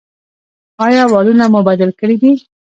[0.85, 2.31] ایا والونه مو بدل کړي دي؟